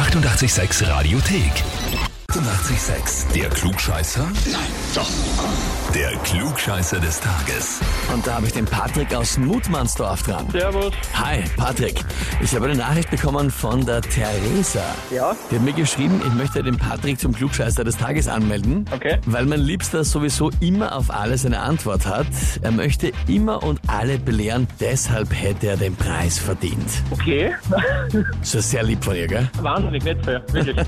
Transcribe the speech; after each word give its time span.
886 0.00 0.80
Radiothek. 0.88 2.09
886, 2.30 3.26
der 3.34 3.48
Klugscheißer? 3.50 4.22
Nein, 4.52 4.60
doch. 4.94 5.10
Der 5.92 6.12
Klugscheißer 6.18 7.00
des 7.00 7.18
Tages. 7.18 7.80
Und 8.14 8.24
da 8.24 8.34
habe 8.36 8.46
ich 8.46 8.52
den 8.52 8.66
Patrick 8.66 9.12
aus 9.12 9.36
Mutmannsdorf 9.36 10.22
dran. 10.22 10.46
Servus. 10.52 10.92
Hi, 11.14 11.42
Patrick. 11.56 12.04
Ich 12.40 12.54
habe 12.54 12.66
eine 12.66 12.76
Nachricht 12.76 13.10
bekommen 13.10 13.50
von 13.50 13.84
der 13.84 14.00
Theresa. 14.00 14.80
Ja, 15.10 15.34
Die 15.50 15.56
hat 15.56 15.62
mir 15.62 15.72
geschrieben, 15.72 16.22
ich 16.24 16.32
möchte 16.34 16.62
den 16.62 16.78
Patrick 16.78 17.18
zum 17.18 17.32
Klugscheißer 17.32 17.82
des 17.82 17.96
Tages 17.96 18.28
anmelden. 18.28 18.84
Okay. 18.94 19.18
Weil 19.26 19.46
mein 19.46 19.60
Liebster 19.60 20.04
sowieso 20.04 20.50
immer 20.60 20.94
auf 20.94 21.10
alles 21.10 21.44
eine 21.44 21.58
Antwort 21.58 22.06
hat. 22.06 22.28
Er 22.62 22.70
möchte 22.70 23.10
immer 23.26 23.64
und 23.64 23.80
alle 23.88 24.18
belehren, 24.20 24.68
deshalb 24.78 25.34
hätte 25.34 25.66
er 25.66 25.76
den 25.76 25.96
Preis 25.96 26.38
verdient. 26.38 27.02
okay. 27.10 27.52
Das 28.38 28.54
ist 28.54 28.70
sehr 28.70 28.84
lieb 28.84 29.02
von 29.02 29.16
ihr, 29.16 29.26
gell? 29.26 29.50
Wahnsinnig 29.60 30.04
nett 30.04 30.24
für 30.24 30.40
wirklich. 30.52 30.76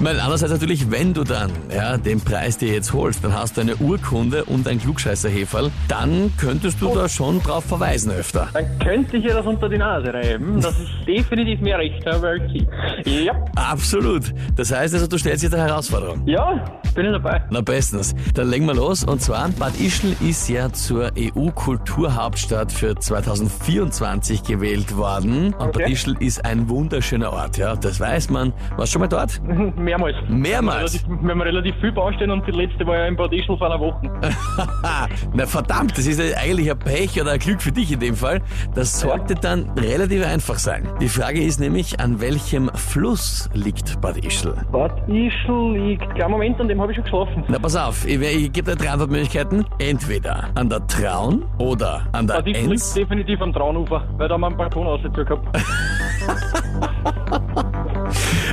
Weil 0.00 0.18
andererseits 0.20 0.52
natürlich, 0.52 0.90
wenn 0.90 1.14
du 1.14 1.24
dann 1.24 1.50
ja, 1.74 1.96
den 1.96 2.20
Preis 2.20 2.58
dir 2.58 2.72
jetzt 2.72 2.92
holst, 2.92 3.24
dann 3.24 3.34
hast 3.34 3.56
du 3.56 3.60
eine 3.62 3.76
Urkunde 3.76 4.44
und 4.44 4.66
ein 4.68 4.80
Klugscheißerheferl, 4.80 5.70
dann 5.88 6.32
könntest 6.38 6.80
du 6.80 6.94
da 6.94 7.08
schon 7.08 7.42
drauf 7.42 7.64
verweisen 7.64 8.12
öfter. 8.12 8.48
Dann 8.52 8.78
könnte 8.78 9.16
ich 9.18 9.24
ihr 9.24 9.34
das 9.34 9.46
unter 9.46 9.68
die 9.68 9.78
Nase 9.78 10.12
reiben, 10.12 10.60
dass 10.60 10.74
ich 10.80 11.04
definitiv 11.06 11.60
mehr 11.60 11.78
Recht 11.78 12.04
habe 12.06 12.28
als 12.28 12.42
sie. 12.52 12.66
Ja, 13.24 13.32
Absolut. 13.56 14.32
Das 14.56 14.72
heißt 14.72 14.94
also, 14.94 15.06
du 15.06 15.18
stellst 15.18 15.42
dir 15.44 15.50
der 15.50 15.60
Herausforderung. 15.66 16.26
ja, 16.26 16.64
bin 16.94 17.06
ich 17.06 17.12
dabei. 17.12 17.42
Na 17.50 17.60
bestens. 17.60 18.14
Dann 18.34 18.50
legen 18.50 18.66
wir 18.66 18.74
los. 18.74 19.04
Und 19.04 19.20
zwar, 19.22 19.48
Bad 19.50 19.78
Ischl 19.80 20.16
ist 20.20 20.48
ja 20.48 20.72
zur 20.72 21.10
EU-Kulturhauptstadt 21.18 22.72
für 22.72 22.96
2024 22.96 24.42
gewählt 24.42 24.96
worden. 24.96 25.54
Und 25.54 25.68
Okay. 25.68 25.82
Bad 25.82 25.90
Ischl 25.90 26.16
ist 26.20 26.44
ein 26.44 26.68
wunderschöner 26.68 27.32
Ort, 27.32 27.58
ja. 27.58 27.76
Das 27.76 28.00
weiß 28.00 28.30
man. 28.30 28.52
Warst 28.76 28.90
du 28.94 28.98
schon 28.98 29.00
mal 29.02 29.08
dort? 29.08 29.40
Mehrmals. 29.76 30.16
Mehrmals? 30.28 30.94
Relativ, 30.94 31.22
wir 31.22 31.30
haben 31.30 31.42
relativ 31.42 31.74
viel 31.80 31.92
Baustellen 31.92 32.30
und 32.30 32.46
die 32.46 32.52
letzte 32.52 32.86
war 32.86 32.96
ja 32.96 33.06
in 33.06 33.16
Bad 33.16 33.32
Ischl 33.32 33.56
vor 33.56 33.66
einer 33.66 33.80
Woche. 33.80 34.00
Na 35.34 35.46
verdammt, 35.46 35.96
das 35.96 36.06
ist 36.06 36.20
eigentlich 36.36 36.70
ein 36.70 36.78
Pech 36.78 37.20
oder 37.20 37.32
ein 37.32 37.38
Glück 37.38 37.60
für 37.62 37.72
dich 37.72 37.92
in 37.92 38.00
dem 38.00 38.14
Fall. 38.14 38.40
Das 38.74 39.00
sollte 39.00 39.34
dann 39.34 39.70
relativ 39.78 40.24
einfach 40.26 40.56
sein. 40.58 40.88
Die 41.00 41.08
Frage 41.08 41.42
ist 41.42 41.60
nämlich, 41.60 42.00
an 42.00 42.20
welchem 42.20 42.68
Fluss 42.74 43.48
liegt 43.54 44.00
Bad 44.00 44.24
Ischl? 44.24 44.54
Bad 44.72 45.08
Ischl 45.08 45.72
liegt, 45.72 46.14
klar 46.14 46.28
Moment, 46.28 46.60
an 46.60 46.68
dem 46.68 46.80
habe 46.80 46.92
ich 46.92 46.96
schon 46.96 47.04
geschlafen. 47.04 47.44
Na 47.48 47.58
pass 47.58 47.76
auf, 47.76 48.06
ich, 48.06 48.20
ich 48.20 48.52
gebe 48.52 48.70
dir 48.72 48.76
drei 48.76 48.90
Antwortmöglichkeiten. 48.90 49.64
Entweder 49.78 50.48
an 50.54 50.68
der 50.68 50.86
Traun 50.86 51.44
oder 51.58 52.06
an 52.12 52.26
der 52.26 52.34
Bad 52.34 52.46
Ischl 52.48 52.60
liegt 52.60 52.72
Enz. 52.72 52.94
definitiv 52.94 53.40
am 53.40 53.52
Traunufer, 53.52 54.04
weil 54.16 54.28
da 54.28 54.34
haben 54.34 54.40
wir 54.42 54.46
einen 54.48 54.56
Balkon 54.56 54.86
ausgezogen 54.86 55.26
gehabt. 55.26 55.58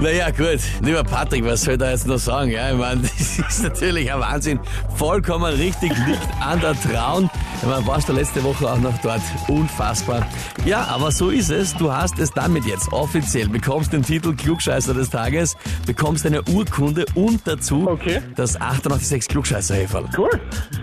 Naja, 0.00 0.30
gut. 0.30 0.60
Lieber 0.80 1.02
Patrick, 1.02 1.44
was 1.44 1.62
soll 1.62 1.74
ich 1.74 1.80
da 1.80 1.90
jetzt 1.90 2.06
noch 2.06 2.18
sagen? 2.18 2.52
Ja, 2.52 2.70
ich 2.70 2.76
meine, 2.78 3.02
das 3.18 3.38
ist 3.38 3.62
natürlich 3.64 4.12
ein 4.12 4.20
Wahnsinn. 4.20 4.60
Vollkommen 4.96 5.52
richtig, 5.54 5.90
liegt 6.06 6.28
an 6.40 6.60
der 6.60 6.80
Traun. 6.80 7.28
Ich 7.60 7.66
meine, 7.68 7.84
warst 7.84 8.08
du 8.08 8.12
letzte 8.12 8.42
Woche 8.44 8.70
auch 8.70 8.78
noch 8.78 8.96
dort. 8.98 9.20
Unfassbar. 9.48 10.24
Ja, 10.64 10.84
aber 10.84 11.10
so 11.10 11.30
ist 11.30 11.50
es. 11.50 11.74
Du 11.74 11.92
hast 11.92 12.16
es 12.20 12.30
damit 12.30 12.64
jetzt 12.64 12.92
offiziell. 12.92 13.48
Bekommst 13.48 13.92
den 13.92 14.02
Titel 14.04 14.34
Klugscheißer 14.36 14.94
des 14.94 15.10
Tages, 15.10 15.56
bekommst 15.84 16.24
eine 16.26 16.42
Urkunde 16.44 17.04
und 17.14 17.40
dazu 17.44 17.88
Okay. 17.88 18.20
das 18.36 18.60
886 18.60 19.28
Klugscheißer-Häferl. 19.28 20.04
Cool, 20.16 20.30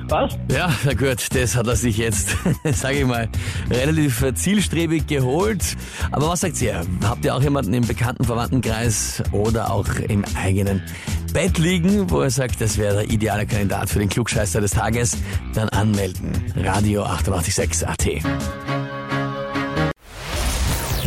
passt. 0.07 0.37
Ja, 0.51 0.73
na 0.83 0.93
gut, 0.93 1.27
das 1.33 1.55
hat 1.55 1.67
er 1.67 1.75
sich 1.75 1.97
jetzt, 1.97 2.35
sage 2.73 2.99
ich 2.99 3.05
mal, 3.05 3.29
relativ 3.69 4.23
zielstrebig 4.35 5.07
geholt. 5.07 5.63
Aber 6.11 6.29
was 6.29 6.41
sagt 6.41 6.61
ihr? 6.61 6.85
Habt 7.03 7.25
ihr 7.25 7.35
auch 7.35 7.41
jemanden 7.41 7.73
im 7.73 7.85
bekannten 7.85 8.23
Verwandtenkreis 8.23 9.23
oder 9.31 9.71
auch 9.71 9.87
im 10.07 10.23
eigenen 10.35 10.81
Bett 11.33 11.57
liegen, 11.57 12.09
wo 12.09 12.23
ihr 12.23 12.29
sagt, 12.29 12.61
das 12.61 12.77
wäre 12.77 13.03
der 13.03 13.11
ideale 13.11 13.45
Kandidat 13.45 13.89
für 13.89 13.99
den 13.99 14.09
Klugscheißer 14.09 14.61
des 14.61 14.71
Tages? 14.71 15.17
Dann 15.53 15.69
anmelden. 15.69 16.31
Radio 16.55 17.03
886 17.03 17.87
AT. 17.87 18.05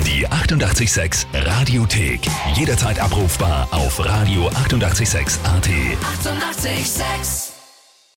Die 0.06 0.27
886 0.27 1.27
Radiothek. 1.33 2.21
Jederzeit 2.55 3.01
abrufbar 3.01 3.69
auf 3.71 4.01
radio886.at. 4.01 5.39
886! 5.45 5.99
886 5.99 7.58